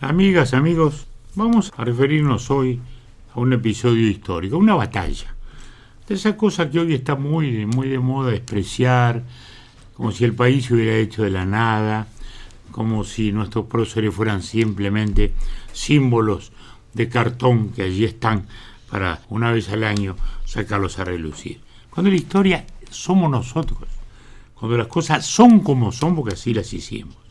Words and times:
Amigas, 0.00 0.52
amigos, 0.52 1.06
vamos 1.36 1.72
a 1.74 1.82
referirnos 1.82 2.50
hoy 2.50 2.82
a 3.34 3.40
un 3.40 3.54
episodio 3.54 4.06
histórico, 4.06 4.58
una 4.58 4.74
batalla. 4.74 5.34
De 6.06 6.16
esa 6.16 6.36
cosa 6.36 6.68
que 6.68 6.80
hoy 6.80 6.92
está 6.92 7.14
muy, 7.14 7.64
muy 7.64 7.88
de 7.88 7.98
moda 7.98 8.30
despreciar, 8.30 9.24
como 9.94 10.12
si 10.12 10.24
el 10.24 10.34
país 10.34 10.66
se 10.66 10.74
hubiera 10.74 10.96
hecho 10.96 11.22
de 11.22 11.30
la 11.30 11.46
nada, 11.46 12.08
como 12.72 13.04
si 13.04 13.32
nuestros 13.32 13.64
próceres 13.68 14.14
fueran 14.14 14.42
simplemente 14.42 15.32
símbolos 15.72 16.52
de 16.92 17.08
cartón 17.08 17.70
que 17.70 17.80
allí 17.80 18.04
están 18.04 18.46
para 18.90 19.22
una 19.30 19.50
vez 19.50 19.70
al 19.70 19.82
año 19.82 20.14
sacarlos 20.44 20.98
a 20.98 21.04
relucir. 21.04 21.62
Cuando 21.88 22.10
la 22.10 22.16
historia 22.16 22.66
somos 22.90 23.30
nosotros, 23.30 23.88
cuando 24.54 24.76
las 24.76 24.88
cosas 24.88 25.24
son 25.24 25.60
como 25.60 25.90
son, 25.90 26.14
porque 26.14 26.34
así 26.34 26.52
las 26.52 26.70
hicimos. 26.74 27.25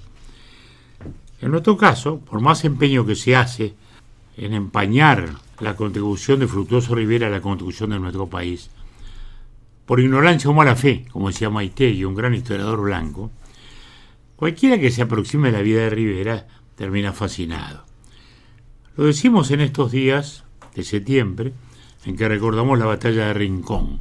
En 1.42 1.52
nuestro 1.52 1.78
caso, 1.78 2.20
por 2.20 2.42
más 2.42 2.64
empeño 2.66 3.06
que 3.06 3.16
se 3.16 3.36
hace 3.36 3.76
en 4.38 4.54
empañar 4.54 5.36
la 5.60 5.76
contribución 5.76 6.40
de 6.40 6.48
Fructuoso 6.48 6.96
Rivera 6.96 7.28
a 7.28 7.30
la 7.30 7.42
construcción 7.42 7.90
de 7.92 8.00
nuestro 8.00 8.28
país, 8.28 8.70
por 9.86 10.00
ignorancia 10.00 10.50
o 10.50 10.54
mala 10.54 10.76
fe, 10.76 11.06
como 11.12 11.28
decía 11.30 11.50
y 11.78 12.04
un 12.04 12.16
gran 12.16 12.34
historiador 12.34 12.82
blanco, 12.82 13.32
cualquiera 14.36 14.80
que 14.80 14.92
se 14.92 15.04
aproxime 15.04 15.50
a 15.50 15.52
la 15.52 15.62
vida 15.62 15.82
de 15.82 15.90
Rivera 15.90 16.48
termina 16.76 17.14
fascinado. 17.14 17.86
Lo 18.98 19.06
decimos 19.06 19.52
en 19.52 19.62
estos 19.62 19.92
días 19.92 20.44
de 20.74 20.84
septiembre, 20.84 21.54
en 22.06 22.16
que 22.16 22.28
recordamos 22.28 22.80
la 22.80 22.86
batalla 22.86 23.28
de 23.28 23.34
Rincón. 23.34 24.00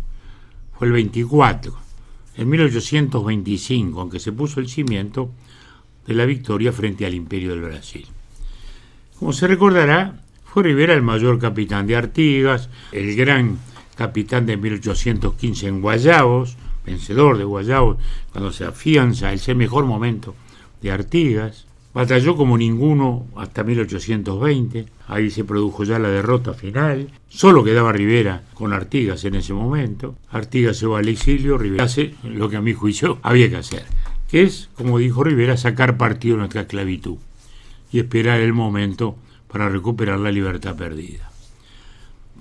Fue 0.78 0.86
el 0.86 0.92
24, 0.92 1.74
en 2.36 2.48
1825, 2.48 4.00
aunque 4.00 4.20
se 4.20 4.32
puso 4.32 4.60
el 4.60 4.68
cimiento 4.68 5.30
de 6.06 6.14
la 6.14 6.26
victoria 6.26 6.72
frente 6.72 7.06
al 7.06 7.14
Imperio 7.14 7.50
del 7.50 7.62
Brasil. 7.62 8.06
Como 9.18 9.32
se 9.32 9.46
recordará, 9.46 10.20
fue 10.44 10.62
Rivera 10.62 10.94
el 10.94 11.02
mayor 11.02 11.38
capitán 11.38 11.86
de 11.86 11.96
Artigas, 11.96 12.68
el 12.92 13.16
gran 13.16 13.58
capitán 13.96 14.46
de 14.46 14.56
1815 14.56 15.66
en 15.66 15.80
Guayabos, 15.80 16.56
vencedor 16.84 17.38
de 17.38 17.44
Guayabos, 17.44 17.98
cuando 18.32 18.52
se 18.52 18.64
afianza 18.64 19.32
el 19.32 19.56
mejor 19.56 19.84
momento 19.84 20.34
de 20.82 20.90
Artigas. 20.90 21.66
Batalló 21.94 22.36
como 22.36 22.58
ninguno 22.58 23.26
hasta 23.36 23.62
1820, 23.62 24.86
ahí 25.06 25.30
se 25.30 25.44
produjo 25.44 25.84
ya 25.84 26.00
la 26.00 26.08
derrota 26.08 26.52
final. 26.52 27.08
Solo 27.28 27.62
quedaba 27.62 27.92
Rivera 27.92 28.42
con 28.54 28.72
Artigas 28.72 29.24
en 29.24 29.36
ese 29.36 29.54
momento. 29.54 30.16
Artigas 30.30 30.76
se 30.76 30.86
va 30.86 30.98
al 30.98 31.08
exilio, 31.08 31.56
Rivera 31.56 31.84
hace 31.84 32.14
lo 32.24 32.48
que 32.48 32.56
a 32.56 32.60
mi 32.60 32.74
juicio 32.74 33.18
había 33.22 33.48
que 33.48 33.56
hacer 33.56 33.93
es, 34.42 34.70
como 34.74 34.98
dijo 34.98 35.24
Rivera, 35.24 35.56
sacar 35.56 35.96
partido 35.96 36.34
de 36.34 36.40
nuestra 36.40 36.62
esclavitud 36.62 37.16
y 37.92 38.00
esperar 38.00 38.40
el 38.40 38.52
momento 38.52 39.16
para 39.48 39.68
recuperar 39.68 40.18
la 40.18 40.32
libertad 40.32 40.76
perdida. 40.76 41.30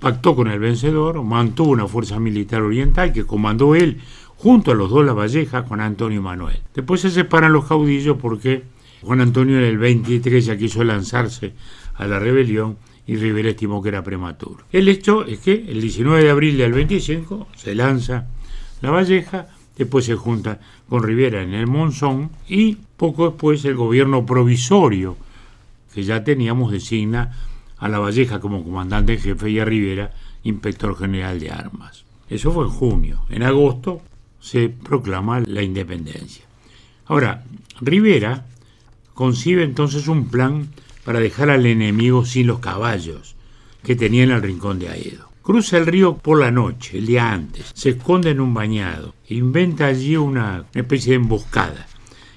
Pactó 0.00 0.34
con 0.34 0.48
el 0.48 0.58
vencedor, 0.58 1.22
mantuvo 1.22 1.70
una 1.70 1.86
fuerza 1.86 2.18
militar 2.18 2.62
oriental 2.62 3.12
que 3.12 3.24
comandó 3.24 3.74
él 3.74 4.00
junto 4.36 4.72
a 4.72 4.74
los 4.74 4.90
dos 4.90 5.06
Lavalleja, 5.06 5.62
Juan 5.62 5.80
Antonio 5.80 6.20
Manuel. 6.20 6.60
Después 6.74 7.00
se 7.00 7.10
separan 7.10 7.52
los 7.52 7.66
caudillos 7.66 8.18
porque 8.20 8.64
Juan 9.02 9.20
Antonio 9.20 9.58
en 9.58 9.64
el 9.64 9.78
23 9.78 10.44
ya 10.44 10.56
quiso 10.56 10.82
lanzarse 10.82 11.54
a 11.94 12.06
la 12.06 12.18
rebelión 12.18 12.76
y 13.06 13.16
Rivera 13.16 13.50
estimó 13.50 13.82
que 13.82 13.90
era 13.90 14.02
prematuro. 14.02 14.64
El 14.72 14.88
hecho 14.88 15.24
es 15.24 15.38
que 15.38 15.52
el 15.68 15.80
19 15.80 16.24
de 16.24 16.30
abril 16.30 16.58
del 16.58 16.72
25 16.72 17.48
se 17.56 17.74
lanza 17.74 18.26
la 18.80 18.90
Valleja, 18.90 19.46
después 19.76 20.04
se 20.04 20.14
junta 20.14 20.60
con 20.88 21.02
Rivera 21.02 21.42
en 21.42 21.54
el 21.54 21.66
Monzón 21.66 22.30
y 22.48 22.76
poco 22.96 23.30
después 23.30 23.64
el 23.64 23.74
gobierno 23.74 24.24
provisorio 24.24 25.16
que 25.92 26.04
ya 26.04 26.24
teníamos 26.24 26.72
designa 26.72 27.36
a 27.78 27.88
La 27.88 27.98
Valleja 27.98 28.40
como 28.40 28.64
comandante 28.64 29.14
en 29.14 29.20
jefe 29.20 29.50
y 29.50 29.58
a 29.58 29.64
Rivera 29.64 30.12
inspector 30.42 30.96
general 30.96 31.40
de 31.40 31.50
armas. 31.50 32.04
Eso 32.28 32.52
fue 32.52 32.64
en 32.64 32.70
junio. 32.70 33.20
En 33.30 33.42
agosto 33.42 34.02
se 34.40 34.68
proclama 34.68 35.40
la 35.40 35.62
independencia. 35.62 36.44
Ahora, 37.06 37.44
Rivera 37.80 38.46
concibe 39.14 39.62
entonces 39.62 40.08
un 40.08 40.28
plan 40.28 40.68
para 41.04 41.20
dejar 41.20 41.50
al 41.50 41.66
enemigo 41.66 42.24
sin 42.24 42.46
los 42.46 42.60
caballos 42.60 43.36
que 43.82 43.96
tenía 43.96 44.24
en 44.24 44.30
el 44.30 44.42
rincón 44.42 44.78
de 44.78 44.88
Aedo. 44.88 45.33
Cruza 45.44 45.76
el 45.76 45.84
río 45.84 46.16
por 46.16 46.40
la 46.40 46.50
noche, 46.50 46.96
el 46.96 47.04
día 47.04 47.30
antes, 47.30 47.70
se 47.74 47.90
esconde 47.90 48.30
en 48.30 48.40
un 48.40 48.54
bañado, 48.54 49.14
inventa 49.28 49.84
allí 49.84 50.16
una 50.16 50.64
especie 50.72 51.10
de 51.10 51.16
emboscada. 51.16 51.86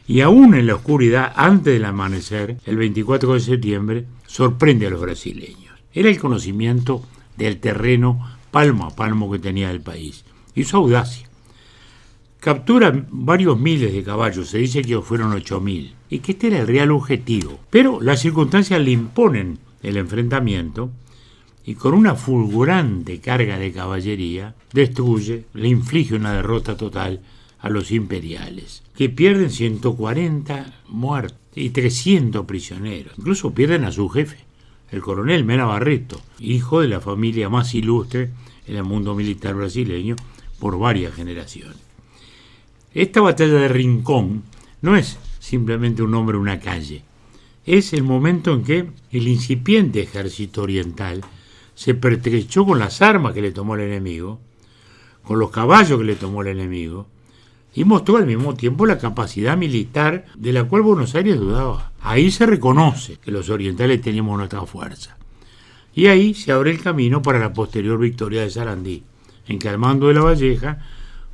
Y 0.06 0.20
aún 0.20 0.56
en 0.56 0.68
la 0.68 0.76
oscuridad, 0.76 1.32
antes 1.38 1.74
del 1.74 1.86
amanecer, 1.86 2.58
el 2.66 2.76
24 2.76 3.36
de 3.36 3.40
septiembre, 3.40 4.06
sorprende 4.26 4.88
a 4.88 4.90
los 4.90 5.00
brasileños. 5.00 5.74
Era 5.94 6.10
el 6.10 6.20
conocimiento 6.20 7.02
del 7.38 7.62
terreno 7.62 8.28
palmo 8.52 8.88
a 8.88 8.94
palmo 8.94 9.32
que 9.32 9.40
tenía 9.40 9.72
el 9.72 9.80
país 9.80 10.26
y 10.54 10.66
su 10.66 10.76
audacia. 10.76 11.30
Captura 12.42 13.06
varios 13.10 13.58
miles 13.58 13.94
de 13.94 14.04
caballos, 14.04 14.50
se 14.50 14.58
dice 14.58 14.82
que 14.82 15.00
fueron 15.00 15.32
ocho 15.32 15.62
mil, 15.62 15.96
y 16.10 16.20
que 16.20 16.34
este 16.34 16.48
era 16.48 16.60
el 16.60 16.68
real 16.68 16.92
objetivo. 16.92 17.58
Pero 17.70 18.02
las 18.02 18.20
circunstancias 18.20 18.82
le 18.82 18.92
imponen 18.92 19.60
el 19.82 19.96
enfrentamiento 19.96 20.92
y 21.68 21.76
con 21.76 21.94
una 21.94 22.16
fulgurante 22.16 23.20
carga 23.20 23.60
de 23.60 23.74
caballería 23.74 24.56
destruye, 24.72 25.44
le 25.54 25.68
inflige 25.68 26.16
una 26.16 26.32
derrota 26.32 26.78
total 26.78 27.20
a 27.60 27.70
los 27.70 27.92
imperiales, 27.92 28.84
que 28.96 29.10
pierden 29.10 29.52
140 29.52 30.84
muertos 30.88 31.38
y 31.56 31.72
300 31.72 32.46
prisioneros. 32.46 33.18
Incluso 33.18 33.54
pierden 33.54 33.84
a 33.84 33.92
su 33.92 34.08
jefe, 34.08 34.38
el 34.92 35.02
coronel 35.02 35.44
Mena 35.44 35.66
Barreto, 35.66 36.22
hijo 36.40 36.80
de 36.80 36.88
la 36.88 37.02
familia 37.02 37.50
más 37.50 37.76
ilustre 37.76 38.30
en 38.66 38.78
el 38.78 38.86
mundo 38.86 39.14
militar 39.14 39.54
brasileño 39.54 40.16
por 40.60 40.80
varias 40.80 41.16
generaciones. 41.16 41.76
Esta 42.94 43.20
batalla 43.20 43.56
de 43.56 43.68
Rincón 43.68 44.44
no 44.82 44.96
es 44.96 45.18
simplemente 45.40 46.02
un 46.02 46.12
nombre, 46.12 46.38
una 46.38 46.62
calle. 46.62 47.04
Es 47.66 47.92
el 47.92 48.04
momento 48.04 48.54
en 48.54 48.64
que 48.64 48.88
el 49.12 49.28
incipiente 49.28 50.00
ejército 50.00 50.62
oriental 50.62 51.26
se 51.78 51.94
pertrechó 51.94 52.66
con 52.66 52.80
las 52.80 53.04
armas 53.04 53.36
que 53.36 53.42
le 53.44 53.52
tomó 53.52 53.76
el 53.76 53.82
enemigo, 53.82 54.40
con 55.22 55.38
los 55.38 55.52
caballos 55.52 56.00
que 56.00 56.06
le 56.06 56.16
tomó 56.16 56.42
el 56.42 56.48
enemigo, 56.48 57.06
y 57.76 57.84
mostró 57.84 58.18
al 58.18 58.26
mismo 58.26 58.56
tiempo 58.56 58.88
la 58.88 58.98
capacidad 58.98 59.56
militar 59.56 60.26
de 60.36 60.54
la 60.54 60.64
cual 60.64 60.82
Buenos 60.82 61.14
Aires 61.14 61.38
dudaba. 61.38 61.92
Ahí 62.02 62.32
se 62.32 62.48
reconoce 62.48 63.18
que 63.18 63.30
los 63.30 63.52
orientales 63.52 64.02
teníamos 64.02 64.40
nuestra 64.40 64.66
fuerza. 64.66 65.20
Y 65.94 66.08
ahí 66.08 66.34
se 66.34 66.52
abre 66.52 66.72
el 66.72 66.82
camino 66.82 67.22
para 67.22 67.38
la 67.38 67.54
posterior 67.54 68.00
victoria 68.00 68.42
de 68.42 68.50
Sarandí, 68.50 69.04
en 69.48 69.60
que 69.60 69.70
al 69.70 69.78
mando 69.78 70.08
de 70.08 70.16
la 70.16 70.22
Valleja, 70.22 70.80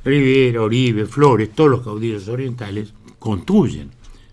Rivera, 0.04 0.60
Oribe, 0.60 1.06
Flores, 1.06 1.52
todos 1.54 1.70
los 1.70 1.80
caudillos 1.80 2.28
orientales 2.28 2.92
construyen 3.18 3.92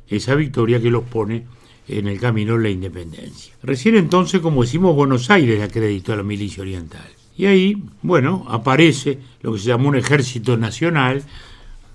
esa 0.10 0.36
victoria 0.36 0.82
que 0.82 0.92
los 0.92 1.06
pone 1.06 1.48
en 1.98 2.08
el 2.08 2.20
camino 2.20 2.58
de 2.58 2.64
la 2.64 2.70
independencia. 2.70 3.54
Recién 3.64 3.96
entonces, 3.96 4.42
como 4.42 4.62
decimos, 4.62 4.96
Buenos 4.96 5.30
Aires 5.30 5.62
acreditó 5.62 6.14
a 6.14 6.18
la 6.18 6.24
milicia 6.24 6.62
oriental. 6.62 7.10
Y 7.38 7.46
ahí, 7.46 7.84
bueno, 8.02 8.46
aparece 8.50 9.20
lo 9.42 9.54
que 9.54 9.60
se 9.60 9.68
llamó 9.68 9.90
un 9.90 9.96
ejército 9.96 10.58
nacional 10.58 11.24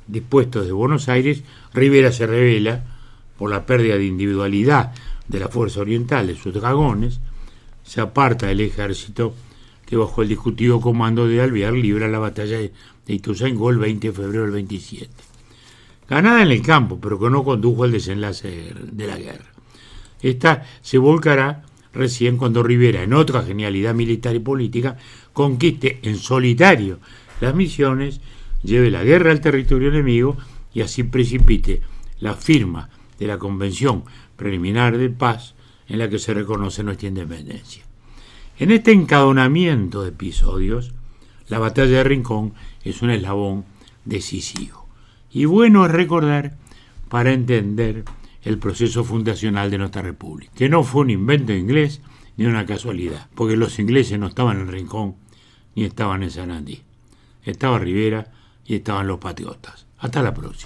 dispuesto 0.06 0.64
de 0.64 0.72
Buenos 0.72 1.08
Aires. 1.08 1.42
Rivera 1.72 2.12
se 2.12 2.26
revela 2.26 2.84
por 3.36 3.50
la 3.50 3.66
pérdida 3.66 3.96
de 3.96 4.06
individualidad 4.06 4.92
de 5.28 5.40
la 5.40 5.48
fuerza 5.48 5.80
oriental, 5.80 6.26
de 6.26 6.36
sus 6.36 6.54
dragones, 6.54 7.20
se 7.84 8.00
aparta 8.00 8.46
del 8.46 8.60
ejército 8.60 9.34
que 9.84 9.96
bajo 9.96 10.22
el 10.22 10.28
discutido 10.28 10.80
comando 10.80 11.28
de 11.28 11.40
Alvear 11.40 11.72
libra 11.72 12.08
la 12.08 12.18
batalla 12.18 12.58
de 12.58 12.72
Ituzaingó 13.06 13.70
el 13.70 13.78
20 13.78 14.08
de 14.08 14.12
febrero 14.12 14.42
del 14.42 14.52
27. 14.52 15.08
Ganada 16.08 16.42
en 16.42 16.50
el 16.50 16.62
campo, 16.62 16.98
pero 17.00 17.18
que 17.18 17.30
no 17.30 17.44
condujo 17.44 17.84
al 17.84 17.92
desenlace 17.92 18.72
de 18.74 19.06
la 19.06 19.16
guerra. 19.16 19.56
Esta 20.26 20.64
se 20.82 20.98
volcará 20.98 21.62
recién 21.92 22.37
cuando 22.37 22.64
Rivera, 22.64 23.05
en 23.05 23.14
otra 23.14 23.44
genialidad 23.44 23.94
militar 23.94 24.34
y 24.34 24.40
política, 24.40 24.96
conquiste 25.32 26.00
en 26.02 26.17
solitario 26.17 26.99
las 27.40 27.55
misiones, 27.55 28.20
lleve 28.64 28.90
la 28.90 29.05
guerra 29.05 29.31
al 29.31 29.40
territorio 29.40 29.88
enemigo 29.88 30.37
y 30.75 30.81
así 30.81 31.05
precipite 31.05 31.81
la 32.19 32.34
firma 32.34 32.90
de 33.20 33.28
la 33.28 33.38
Convención 33.38 34.02
Preliminar 34.34 34.99
de 34.99 35.11
Paz 35.11 35.55
en 35.87 36.00
la 36.00 36.11
que 36.11 36.19
se 36.19 36.34
reconoce 36.34 36.82
nuestra 36.82 37.06
independencia. 37.06 37.84
En 38.58 38.73
este 38.73 38.90
encadonamiento 38.90 40.02
de 40.02 40.08
episodios, 40.08 40.93
la 41.46 41.61
batalla 41.61 41.99
de 41.99 42.05
Rincón 42.05 42.52
es 42.82 43.00
un 43.00 43.11
eslabón 43.11 43.64
decisivo. 44.05 44.88
Y 45.31 45.44
bueno 45.44 45.87
es 45.87 45.93
recordar 45.93 46.56
para 47.08 47.32
entender 47.32 48.05
el 48.46 48.58
proceso 48.58 49.02
fundacional 49.02 49.72
de 49.72 49.78
nuestra 49.78 50.02
república, 50.02 50.52
que 50.54 50.69
no 50.69 50.84
fue 50.84 51.02
un 51.02 51.10
invento 51.10 51.52
inglés 51.52 52.00
ni 52.37 52.46
una 52.46 52.64
casualidad, 52.64 53.28
porque 53.34 53.56
los 53.56 53.81
ingleses 53.81 54.20
no 54.20 54.28
estaban 54.28 54.60
en 54.60 54.69
Rincón 54.69 55.16
ni 55.75 55.82
estaban 55.82 56.22
en 56.22 56.31
San 56.31 56.52
Andrés. 56.52 56.82
Estaba 57.43 57.81
Rivera 57.81 58.31
y 58.64 58.76
estaban 58.76 59.08
los 59.08 59.19
patriotas. 59.19 59.87
Hasta 59.98 60.22
la 60.22 60.32
próxima. 60.32 60.62